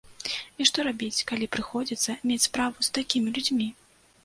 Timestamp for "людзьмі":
3.39-3.71